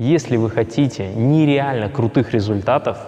[0.00, 2.98] Если вы хотите нереально крутых результатов,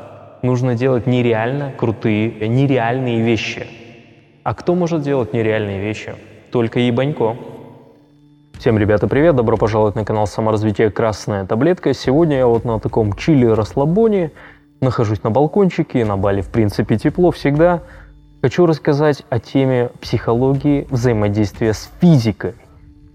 [0.43, 3.67] нужно делать нереально крутые, нереальные вещи.
[4.45, 6.15] А кто может делать нереальные вещи?
[6.53, 7.37] Только ебанько.
[8.57, 9.35] Всем, ребята, привет!
[9.35, 11.93] Добро пожаловать на канал саморазвития «Красная таблетка».
[11.93, 14.31] Сегодня я вот на таком чили-расслабоне,
[14.81, 17.83] нахожусь на балкончике, на Бали, в принципе, тепло всегда.
[18.43, 22.55] Хочу рассказать о теме психологии взаимодействия с физикой.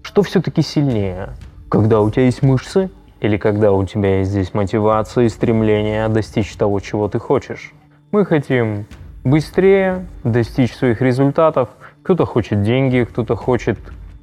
[0.02, 1.30] Что все-таки сильнее?
[1.70, 2.90] Когда у тебя есть мышцы
[3.22, 7.72] или когда у тебя есть здесь мотивация и стремление достичь того, чего ты хочешь?
[8.10, 8.84] Мы хотим
[9.22, 11.68] быстрее достичь своих результатов.
[12.02, 13.78] Кто-то хочет деньги, кто-то хочет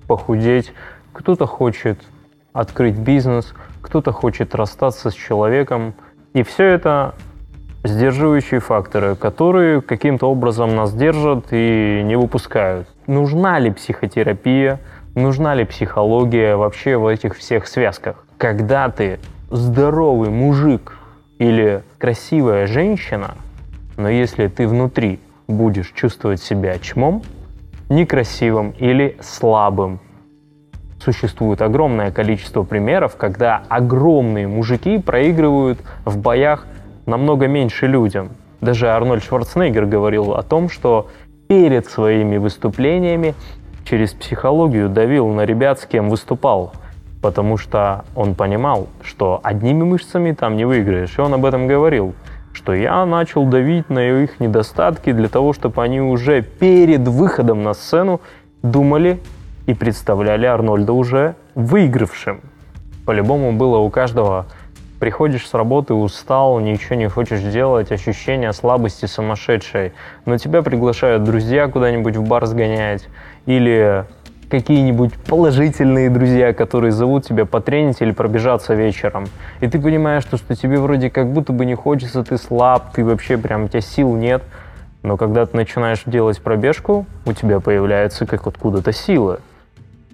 [0.05, 0.73] похудеть,
[1.13, 1.97] кто-то хочет
[2.51, 5.93] открыть бизнес, кто-то хочет расстаться с человеком.
[6.33, 7.15] И все это
[7.85, 12.89] сдерживающие факторы, которые каким-то образом нас держат и не выпускают.
[13.07, 14.81] Нужна ли психотерапия?
[15.15, 18.25] Нужна ли психология вообще в этих всех связках?
[18.39, 19.19] Когда ты
[19.51, 20.97] здоровый мужик
[21.39, 23.31] или красивая женщина,
[23.97, 27.21] но если ты внутри будешь чувствовать себя чмом,
[27.89, 29.99] некрасивым или слабым,
[31.03, 36.65] существует огромное количество примеров, когда огромные мужики проигрывают в боях
[37.05, 38.29] намного меньше людям.
[38.61, 41.09] Даже Арнольд Шварценеггер говорил о том, что
[41.49, 43.35] перед своими выступлениями
[43.83, 46.71] через психологию давил на ребят, с кем выступал,
[47.21, 51.17] потому что он понимал, что одними мышцами там не выиграешь.
[51.17, 52.13] И он об этом говорил,
[52.53, 57.73] что я начал давить на их недостатки для того, чтобы они уже перед выходом на
[57.73, 58.21] сцену
[58.63, 59.19] думали
[59.65, 62.41] и представляли Арнольда уже выигравшим.
[63.05, 64.45] По-любому было у каждого
[64.99, 69.93] приходишь с работы, устал, ничего не хочешь делать, ощущение слабости сумасшедшей,
[70.25, 73.07] но тебя приглашают друзья куда-нибудь в бар сгонять,
[73.45, 74.05] или
[74.49, 79.27] какие-нибудь положительные друзья, которые зовут тебя потренить или пробежаться вечером.
[79.61, 83.05] И ты понимаешь, что, что тебе вроде как будто бы не хочется, ты слаб, ты
[83.05, 84.43] вообще прям, у тебя сил нет.
[85.03, 89.39] Но когда ты начинаешь делать пробежку, у тебя появляются как откуда-то силы.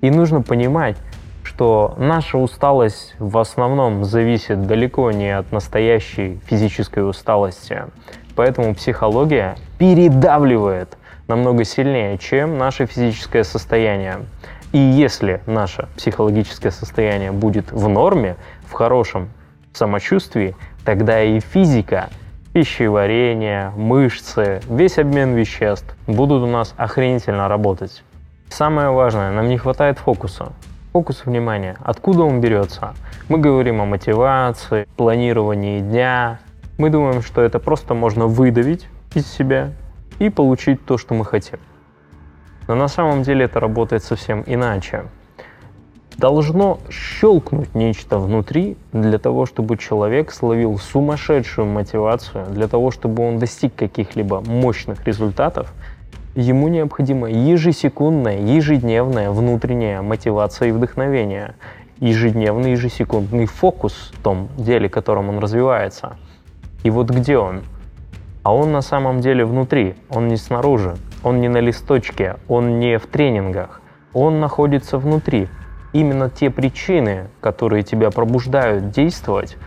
[0.01, 0.97] И нужно понимать,
[1.44, 7.84] что наша усталость в основном зависит далеко не от настоящей физической усталости.
[8.35, 10.97] Поэтому психология передавливает
[11.28, 14.25] намного сильнее, чем наше физическое состояние.
[14.72, 18.36] И если наше психологическое состояние будет в норме,
[18.68, 19.30] в хорошем
[19.74, 22.09] самочувствии, тогда и физика,
[22.53, 28.03] пищеварение, мышцы, весь обмен веществ будут у нас охренительно работать.
[28.50, 30.53] Самое важное, нам не хватает фокуса
[30.96, 31.75] фокус внимания.
[31.84, 32.94] Откуда он берется?
[33.28, 36.40] Мы говорим о мотивации, планировании дня.
[36.78, 39.72] Мы думаем, что это просто можно выдавить из себя
[40.20, 41.59] и получить то, что мы хотим.
[42.68, 45.06] Но на самом деле это работает совсем иначе.
[46.18, 53.38] Должно щелкнуть нечто внутри для того, чтобы человек словил сумасшедшую мотивацию, для того, чтобы он
[53.38, 55.74] достиг каких-либо мощных результатов–
[56.36, 61.56] Ему необходима ежесекундная, ежедневная внутренняя мотивация и вдохновение,
[62.02, 66.18] ежедневный, ежесекундный фокус в том деле, которым он развивается.
[66.84, 67.62] И вот где он?
[68.45, 73.00] А он на самом деле внутри, он не снаружи, он не на листочке, он не
[73.00, 73.81] в тренингах,
[74.13, 75.47] он находится внутри.
[75.94, 79.57] Именно те причины, которые тебя пробуждают действовать,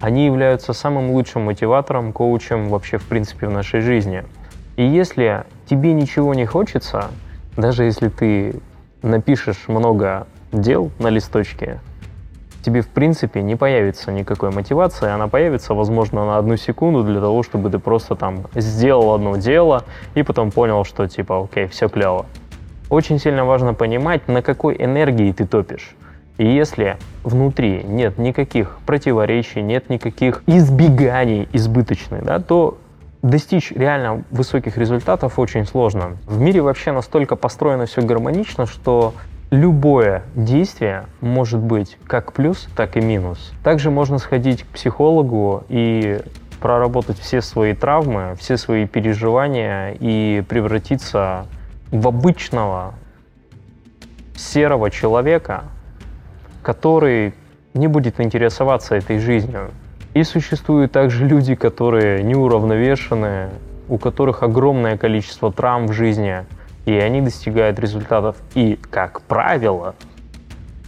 [0.00, 4.24] они являются самым лучшим мотиватором, коучем вообще в принципе в нашей жизни.
[4.74, 7.12] И если тебе ничего не хочется,
[7.56, 8.60] даже если ты
[9.02, 11.78] напишешь много дел на листочке,
[12.64, 17.42] тебе в принципе не появится никакой мотивации, она появится, возможно, на одну секунду для того,
[17.42, 22.26] чтобы ты просто там сделал одно дело и потом понял, что типа, окей, все клево.
[22.88, 25.94] Очень сильно важно понимать, на какой энергии ты топишь.
[26.38, 32.78] И если внутри нет никаких противоречий, нет никаких избеганий избыточных, да, то
[33.22, 36.16] достичь реально высоких результатов очень сложно.
[36.26, 39.14] В мире вообще настолько построено все гармонично, что
[39.54, 43.52] любое действие может быть как плюс, так и минус.
[43.62, 46.20] Также можно сходить к психологу и
[46.60, 51.46] проработать все свои травмы, все свои переживания и превратиться
[51.90, 52.94] в обычного
[54.36, 55.64] серого человека,
[56.62, 57.34] который
[57.74, 59.70] не будет интересоваться этой жизнью,
[60.14, 63.50] и существуют также люди, которые неуравновешенные,
[63.88, 66.44] у которых огромное количество травм в жизни,
[66.84, 68.36] и они достигают результатов.
[68.54, 69.94] И, как правило,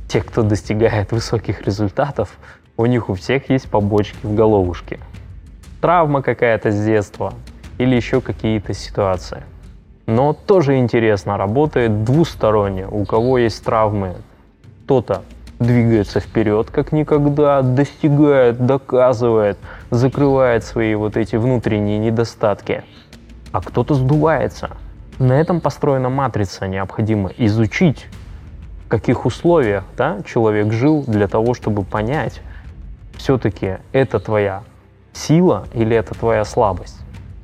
[0.08, 2.38] те, кто достигает высоких результатов,
[2.76, 5.00] у них у всех есть побочки в головушке.
[5.80, 7.32] Травма какая-то с детства
[7.78, 9.42] или еще какие-то ситуации.
[10.06, 12.86] Но тоже интересно, работает двусторонне.
[12.86, 14.16] У кого есть травмы,
[14.84, 15.22] кто-то
[15.58, 19.58] двигается вперед, как никогда, достигает, доказывает,
[19.90, 22.84] закрывает свои вот эти внутренние недостатки.
[23.52, 24.70] А кто-то сдувается.
[25.18, 26.66] На этом построена матрица.
[26.66, 28.06] Необходимо изучить,
[28.84, 32.42] в каких условиях да, человек жил для того, чтобы понять,
[33.16, 34.62] все-таки это твоя
[35.12, 36.98] сила или это твоя слабость.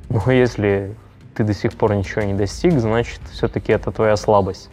[0.09, 0.95] Но если
[1.33, 4.69] ты до сих пор ничего не достиг, значит, все-таки это твоя слабость.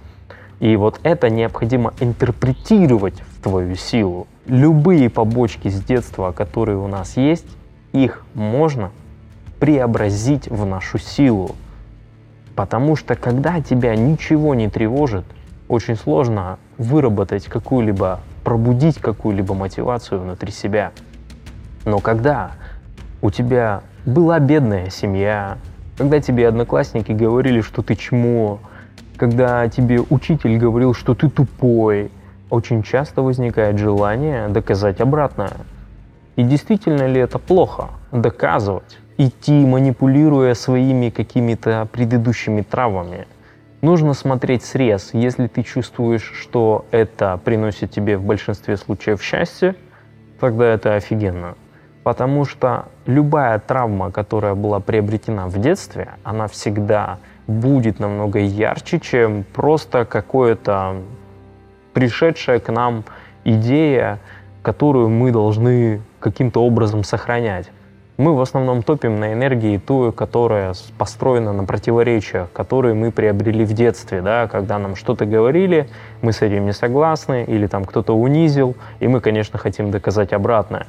[0.61, 4.27] И вот это необходимо интерпретировать в твою силу.
[4.45, 7.47] Любые побочки с детства, которые у нас есть,
[7.93, 8.91] их можно
[9.59, 11.57] преобразить в нашу силу.
[12.57, 15.25] Потому что когда тебя ничего не тревожит,
[15.69, 20.93] очень сложно выработать какую-либо, пробудить какую-либо мотивацию внутри себя.
[21.85, 22.53] Но когда
[23.23, 25.59] у тебя была бедная семья,
[25.97, 28.61] когда тебе одноклассники говорили, что ты чмо,
[29.17, 32.11] когда тебе учитель говорил, что ты тупой,
[32.49, 35.53] очень часто возникает желание доказать обратное.
[36.37, 37.91] И действительно ли это плохо?
[38.13, 38.99] Доказывать.
[39.23, 43.27] Идти, манипулируя своими какими-то предыдущими травмами.
[43.83, 45.11] Нужно смотреть срез.
[45.13, 49.75] Если ты чувствуешь, что это приносит тебе в большинстве случаев счастье,
[50.41, 51.55] тогда это офигенно.
[52.03, 59.45] Потому что любая травма, которая была приобретена в детстве, она всегда будет намного ярче, чем
[59.53, 61.03] просто какое-то
[61.93, 63.05] пришедшая к нам
[63.45, 64.19] идея,
[64.63, 67.71] которую мы должны каким-то образом сохранять.
[68.21, 73.73] Мы в основном топим на энергии ту, которая построена на противоречиях, которые мы приобрели в
[73.73, 75.89] детстве, да, когда нам что-то говорили,
[76.21, 80.85] мы с этим не согласны, или там кто-то унизил, и мы, конечно, хотим доказать обратное.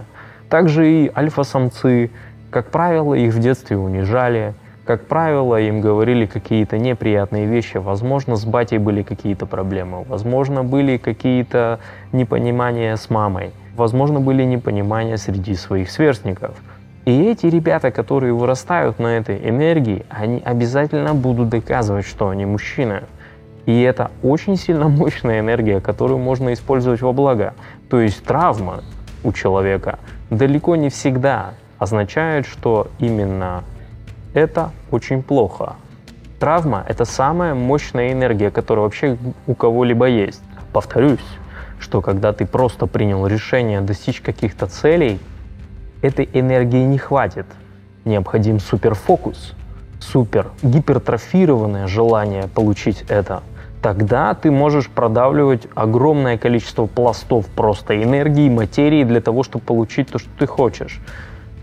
[0.50, 2.12] Также и альфа-самцы,
[2.50, 7.78] как правило, их в детстве унижали, как правило, им говорили какие-то неприятные вещи.
[7.78, 10.04] Возможно, с батей были какие-то проблемы.
[10.04, 11.80] Возможно, были какие-то
[12.12, 13.52] непонимания с мамой.
[13.78, 16.58] Возможно, были непонимания среди своих сверстников.
[17.06, 23.04] И эти ребята, которые вырастают на этой энергии, они обязательно будут доказывать, что они мужчины.
[23.66, 27.54] И это очень сильно мощная энергия, которую можно использовать во благо.
[27.90, 28.84] То есть травма
[29.24, 29.98] у человека
[30.30, 33.64] далеко не всегда означает, что именно
[34.34, 35.76] это очень плохо.
[36.40, 40.42] Травма– это самая мощная энергия, которая вообще у кого-либо есть.
[40.74, 41.20] Повторюсь,
[41.80, 45.20] что когда ты просто принял решение достичь каких-то целей,
[46.02, 47.46] этой энергии не хватит.
[48.06, 49.54] Необходим суперфокус,
[50.00, 53.44] супер гипертрофированное желание получить это.
[53.82, 60.20] Тогда ты можешь продавливать огромное количество пластов просто энергии, материи для того, чтобы получить то,
[60.20, 61.00] что ты хочешь.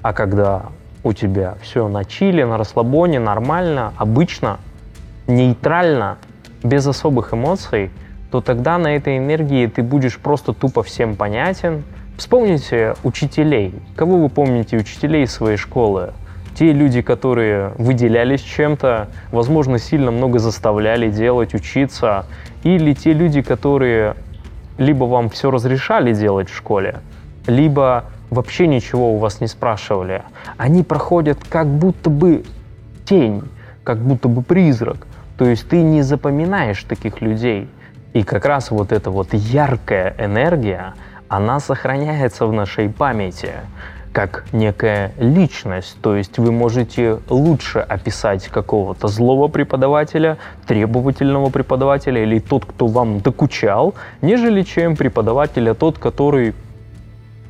[0.03, 0.67] А когда
[1.05, 4.59] у тебя все на чили, на расслабоне, нормально, обычно,
[5.29, 6.19] нейтрально,
[6.63, 7.91] без особых эмоций,
[8.31, 11.85] то тогда на этой энергии ты будешь просто тупо всем понятен.
[12.19, 13.73] Вспомните учителей.
[13.95, 16.15] Кого вы помните учителей своей школы?
[16.57, 22.27] Те люди, которые выделялись чем-то, возможно, сильно много заставляли делать, учиться,
[22.65, 24.17] или те люди, которые
[24.79, 26.99] либо вам все разрешали делать в школе,
[27.47, 30.25] либо вообще ничего у вас не спрашивали.
[30.57, 32.43] Они проходят как будто бы
[33.05, 33.45] тень,
[33.85, 35.07] как будто бы призрак.
[35.37, 37.69] То есть ты не запоминаешь таких людей.
[38.13, 40.95] И как раз вот эта вот яркая энергия,
[41.29, 43.53] она сохраняется в нашей памяти
[44.13, 45.97] как некая личность.
[46.01, 53.21] То есть вы можете лучше описать какого-то злого преподавателя, требовательного преподавателя или тот, кто вам
[53.21, 56.55] докучал, нежели чем преподавателя тот, который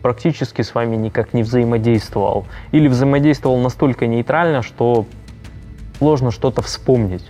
[0.02, 2.46] практически с вами никак не взаимодействовал.
[2.72, 5.06] Или взаимодействовал настолько нейтрально, что
[5.98, 7.24] сложно что-то вспомнить.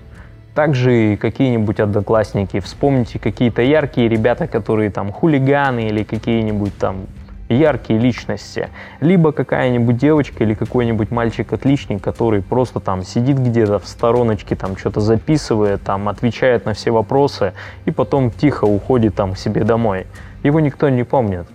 [0.59, 2.59] Также какие-нибудь одноклассники.
[2.59, 7.07] Вспомните какие-то яркие ребята, которые там хулиганы или какие-нибудь там
[7.49, 8.69] яркие личности.
[8.99, 14.99] Либо какая-нибудь девочка или какой-нибудь мальчик-отличник, который просто там сидит где-то в стороночке, там что-то
[15.01, 17.53] записывает, там отвечает на все вопросы
[17.85, 20.09] и потом тихо уходит там к себе домой.
[20.43, 21.47] Его никто не помнит.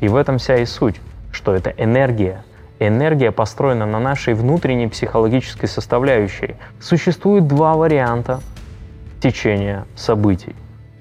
[0.00, 2.42] И в этом вся и суть, что это энергия.
[2.82, 6.56] Энергия построена на нашей внутренней психологической составляющей.
[6.80, 8.40] Существует два варианта
[9.22, 10.56] течения событий.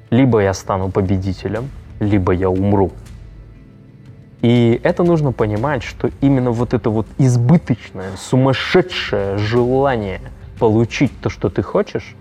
[0.10, 1.70] Либо я стану победителем,
[2.02, 2.92] либо я умру.
[4.42, 10.20] И это нужно понимать, что именно вот это вот избыточное, сумасшедшее желание
[10.60, 12.14] получить то, что ты хочешь,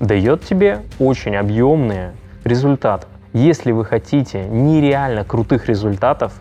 [0.00, 3.06] дает тебе очень объемные результаты.
[3.32, 6.32] Если вы хотите нереально крутых результатов,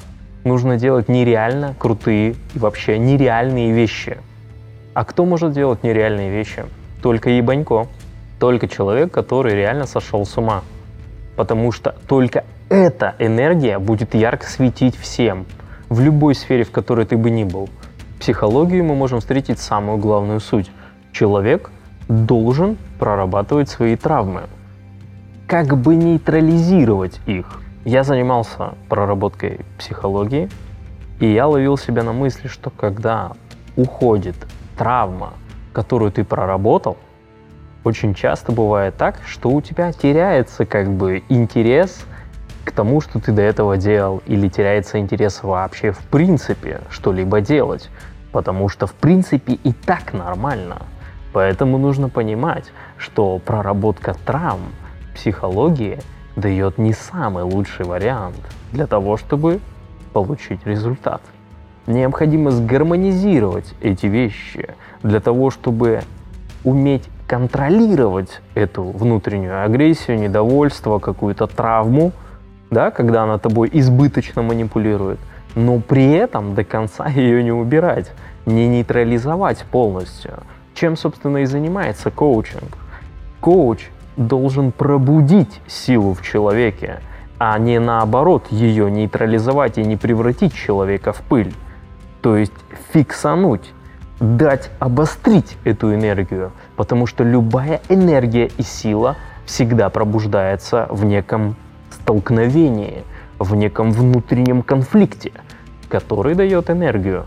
[0.44, 4.18] нужно делать нереально крутые и вообще нереальные вещи.
[4.94, 6.66] А кто может делать нереальные вещи?
[7.02, 7.88] Только ебанько.
[8.40, 10.64] Только человек, который реально сошел с ума.
[11.36, 15.46] потому что только эта энергия будет ярко светить всем,
[15.90, 17.70] в любой сфере, в которой ты бы ни был.
[18.16, 20.70] В психологии мы можем встретить самую главную суть.
[21.12, 21.72] Человек
[22.08, 24.44] должен прорабатывать свои травмы,
[25.48, 27.63] как бы нейтрализировать их.
[27.86, 30.50] Я занимался проработкой психологии,
[31.20, 33.34] и я ловил себя на мысли, что когда
[33.76, 34.36] уходит
[34.78, 35.34] травма,
[35.74, 36.98] которую ты проработал,
[37.84, 42.06] очень часто бывает так, что у тебя теряется как бы интерес
[42.64, 47.90] к тому, что ты до этого делал, или теряется интерес вообще в принципе что-либо делать,
[48.32, 50.84] потому что в принципе и так нормально.
[51.34, 54.72] Поэтому нужно понимать, что проработка травм,
[55.14, 56.00] психологии
[56.36, 58.38] дает не самый лучший вариант
[58.72, 59.60] для того, чтобы
[60.14, 61.22] получить результат.
[61.86, 66.02] Необходимо сгармонизировать эти вещи для того, чтобы
[66.64, 72.12] уметь контролировать эту внутреннюю агрессию, недовольство, какую-то травму,
[72.70, 75.20] да, когда она тобой избыточно манипулирует,
[75.56, 78.12] но при этом до конца ее не убирать,
[78.46, 80.40] не нейтрализовать полностью.
[80.74, 82.78] Чем, собственно, и занимается коучинг.
[83.40, 87.02] Коуч должен пробудить силу в человеке,
[87.38, 91.54] а не наоборот ее нейтрализовать и не превратить человека в пыль.
[92.22, 92.54] То есть
[92.94, 93.74] фиксануть,
[94.20, 101.56] дать обострить эту энергию, потому что любая энергия и сила всегда пробуждается в неком
[101.92, 103.04] столкновении,
[103.40, 105.32] в неком внутреннем конфликте,
[105.90, 107.26] который дает энергию.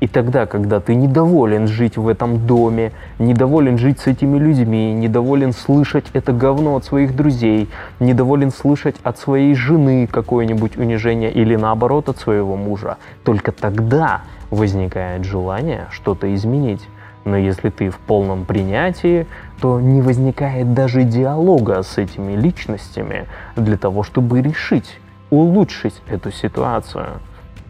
[0.00, 5.52] И тогда, когда ты недоволен жить в этом доме, недоволен жить с этими людьми, недоволен
[5.52, 7.68] слышать это говно от своих друзей,
[8.00, 15.24] недоволен слышать от своей жены какое-нибудь унижение или наоборот от своего мужа, только тогда возникает
[15.24, 16.82] желание что-то изменить.
[17.26, 19.26] Но если ты в полном принятии,
[19.60, 23.26] то не возникает даже диалога с этими личностями
[23.56, 27.20] для того, чтобы решить, улучшить эту ситуацию.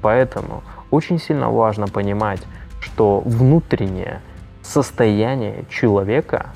[0.00, 2.40] Поэтому очень сильно важно понимать,
[2.80, 4.20] что внутреннее
[4.62, 6.50] состояние человека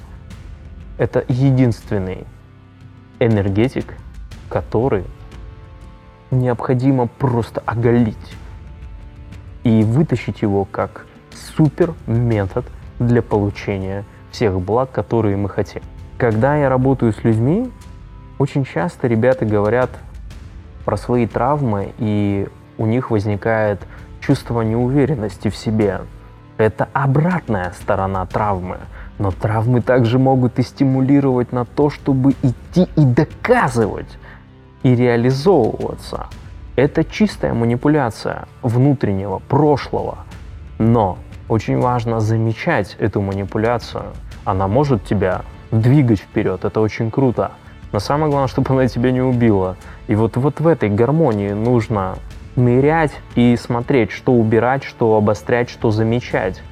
[0.98, 2.26] –это единственный
[3.18, 3.94] энергетик,
[4.48, 5.04] который
[6.30, 8.36] необходимо просто оголить
[9.62, 12.64] и вытащить его как супер метод
[12.98, 15.82] для получения всех благ, которые мы хотим.
[16.18, 17.70] Когда я работаю с людьми,
[18.38, 19.90] очень часто ребята говорят
[20.84, 22.48] про свои травмы, и
[22.78, 23.80] у них возникает
[24.24, 26.00] чувство неуверенности в себе.
[26.56, 28.78] Это обратная сторона травмы.
[29.18, 34.18] Но травмы также могут и стимулировать на то, чтобы идти и доказывать,
[34.82, 36.26] и реализовываться.
[36.74, 40.18] Это чистая манипуляция внутреннего, прошлого.
[40.78, 44.06] Но очень важно замечать эту манипуляцию.
[44.44, 47.52] Она может тебя двигать вперед, это очень круто.
[47.92, 49.76] Но самое главное, чтобы она тебя не убила.
[50.08, 52.16] И вот, вот в этой гармонии нужно
[52.56, 56.62] нырять и смотреть, что убирать, что обострять, что замечать.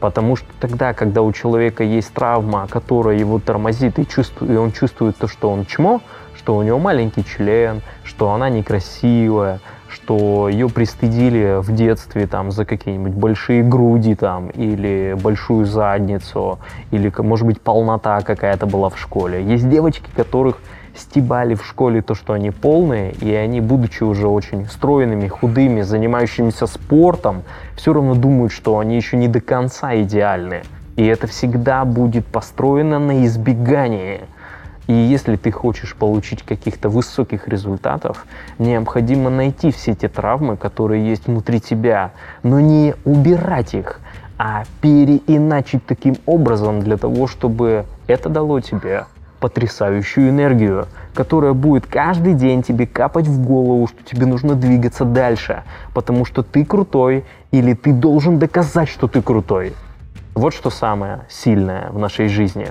[0.00, 4.72] Потому что тогда, когда у человека есть травма, которая его тормозит и, чувствует, и он
[4.72, 6.00] чувствует то, что он чмо,
[6.36, 12.64] что у него маленький член, что она некрасивая, что ее пристыдили в детстве там за
[12.64, 16.58] какие-нибудь большие груди там или большую задницу,
[16.90, 19.44] или, может быть, полнота какая-то была в школе.
[19.44, 20.58] Есть девочки, которых
[20.94, 26.66] стебали в школе то, что они полные, и они, будучи уже очень стройными, худыми, занимающимися
[26.66, 27.42] спортом,
[27.76, 30.62] все равно думают, что они еще не до конца идеальны.
[30.96, 34.20] И это всегда будет построено на избегании.
[34.88, 38.26] И если ты хочешь получить каких-то высоких результатов,
[38.58, 42.10] необходимо найти все те травмы, которые есть внутри тебя,
[42.42, 44.00] но не убирать их,
[44.38, 49.06] а переиначить таким образом для того, чтобы это дало тебе
[49.42, 55.64] потрясающую энергию, которая будет каждый день тебе капать в голову, что тебе нужно двигаться дальше,
[55.94, 59.74] потому что ты крутой или ты должен доказать, что ты крутой.
[60.34, 62.68] Вот что самое сильное в нашей жизни.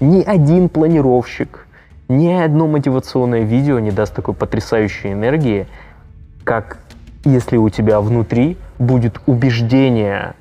[0.00, 1.68] Ни один планировщик,
[2.08, 5.68] ни одно мотивационное видео не даст такой потрясающей энергии,
[6.42, 6.78] как
[7.24, 10.34] если у тебя внутри будет убеждение,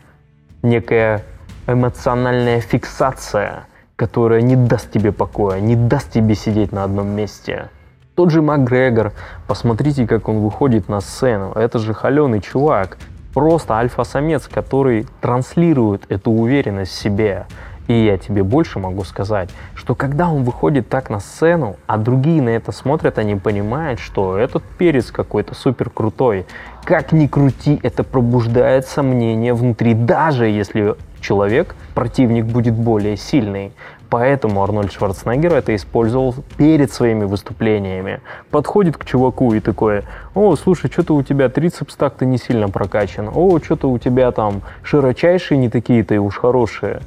[0.63, 1.23] некая
[1.67, 7.69] эмоциональная фиксация– которая не даст тебе покоя, не даст тебе сидеть на одном месте.
[8.15, 9.11] Тот же Макгрегор,
[9.47, 11.51] посмотрите, как он выходит на сцену.
[11.53, 12.97] Это же холеный чувак,
[13.33, 17.47] просто альфа-самец, который транслирует эту уверенность в себе.
[17.87, 22.41] И я тебе больше могу сказать, что когда он выходит так на сцену, а другие
[22.41, 26.45] на это смотрят, они понимают, что этот перец какой-то супер крутой.
[26.83, 30.95] Как ни крути, это пробуждает сомнения внутри, даже если
[31.27, 33.71] человек, противник будет более сильный.
[34.09, 38.21] Поэтому Арнольд Шварценеггер это использовал перед своими выступлениями.
[38.51, 40.03] Подходит к чуваку и такой,
[40.33, 44.61] о, слушай, что-то у тебя трицепс так-то не сильно прокачан, о, что-то у тебя там
[44.83, 47.01] широчайшие не такие-то и уж хорошие.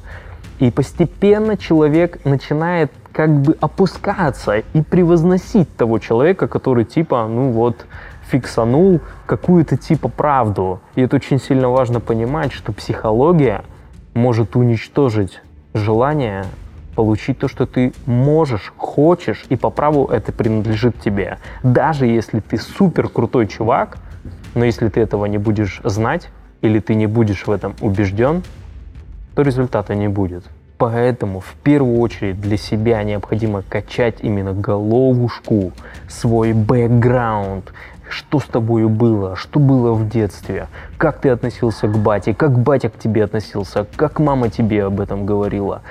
[0.59, 7.87] И постепенно человек начинает как бы опускаться и превозносить того человека, который типа, ну вот,
[8.29, 10.79] фиксанул какую-то типа правду.
[10.95, 13.63] И это очень сильно важно понимать, что психология
[14.13, 15.41] может уничтожить
[15.73, 16.45] желание
[16.95, 21.37] получить то, что ты можешь, хочешь, и по праву это принадлежит тебе.
[21.63, 23.97] Даже если ты супер крутой чувак,
[24.55, 26.29] но если ты этого не будешь знать,
[26.61, 28.43] или ты не будешь в этом убежден,
[29.35, 30.43] то результата не будет.
[30.77, 35.73] Поэтому в первую очередь для себя необходимо качать именно головушку,
[36.07, 37.71] свой бэкграунд,
[38.11, 42.89] что с тобой было, что было в детстве, как ты относился к бате, как батя
[42.89, 45.81] к тебе относился, как мама тебе об этом говорила,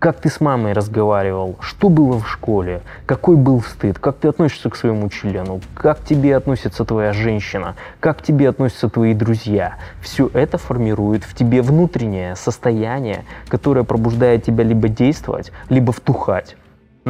[0.00, 1.56] как ты с мамой разговаривал?
[1.60, 2.80] Что было в школе?
[3.04, 3.98] Какой был стыд?
[3.98, 5.60] Как ты относишься к своему члену?
[5.74, 7.76] Как тебе относится твоя женщина?
[8.00, 9.74] Как тебе относятся твои друзья?
[10.00, 16.56] Все это формирует в тебе внутреннее состояние, которое пробуждает тебя либо действовать, либо втухать.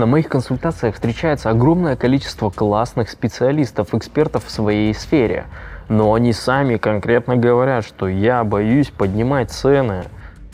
[0.00, 5.44] На моих консультациях встречается огромное количество классных специалистов, экспертов в своей сфере.
[5.90, 10.04] Но они сами конкретно говорят, что я боюсь поднимать цены,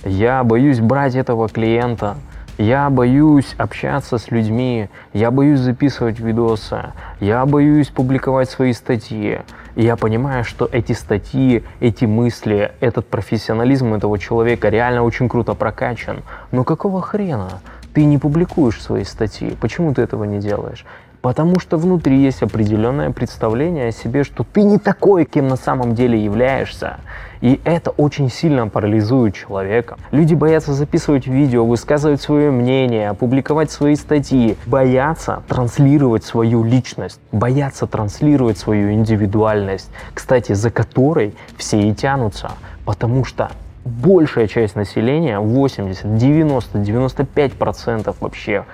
[0.04, 2.16] я боюсь брать этого клиента,
[2.58, 6.86] я боюсь общаться с людьми, я боюсь записывать видосы,
[7.20, 9.42] я боюсь публиковать свои статьи.
[9.76, 15.54] И я понимаю, что эти статьи, эти мысли, этот профессионализм этого человека реально очень круто
[15.54, 16.24] прокачан.
[16.50, 17.60] Но какого хрена?
[17.96, 19.56] Ты не публикуешь свои статьи.
[19.58, 20.84] Почему ты этого не делаешь?
[21.22, 25.94] Потому что внутри есть определенное представление о себе, что ты не такой, кем на самом
[25.94, 26.98] деле являешься.
[27.40, 29.96] И это очень сильно парализует человека.
[30.10, 37.86] Люди боятся записывать видео, высказывать свое мнение, опубликовать свои статьи, боятся транслировать свою личность, боятся
[37.86, 42.50] транслировать свою индивидуальность, кстати, за которой все и тянутся.
[42.84, 43.52] Потому что
[43.86, 48.64] большая часть населения, 80, 90, 95 процентов вообще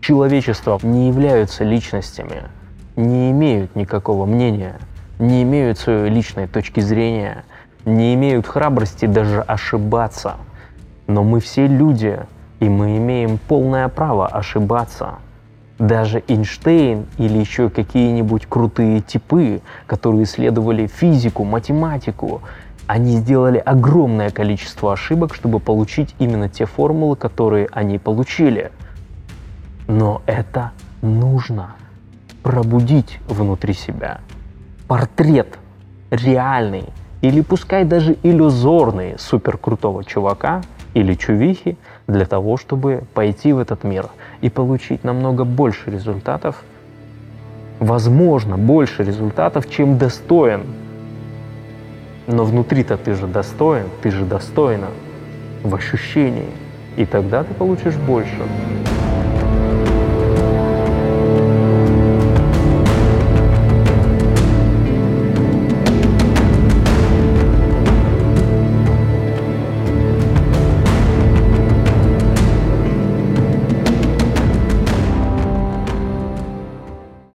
[0.00, 2.42] человечества не являются личностями,
[2.96, 4.78] не имеют никакого мнения,
[5.18, 7.44] не имеют своей личной точки зрения,
[7.84, 10.36] не имеют храбрости даже ошибаться.
[11.06, 12.18] Но мы все люди,
[12.58, 15.14] и мы имеем полное право ошибаться.
[15.78, 22.42] Даже Эйнштейн или еще какие-нибудь крутые типы, которые исследовали физику, математику,
[22.86, 28.70] они сделали огромное количество ошибок, чтобы получить именно те формулы, которые они получили–
[29.88, 30.72] но это
[31.02, 31.76] нужно
[32.42, 34.20] пробудить внутри себя.
[34.88, 35.58] Портрет
[36.10, 36.84] реальный
[37.22, 40.62] или пускай даже иллюзорный суперкрутого чувака
[40.94, 44.08] или чувихи для того, чтобы пойти в этот мир
[44.40, 46.62] и получить намного больше результатов,
[47.80, 50.62] возможно, больше результатов, чем достоин.
[52.26, 54.88] Но внутри-то ты же достоин, ты же достойна
[55.62, 56.50] в ощущении,
[56.96, 58.42] и тогда ты получишь больше.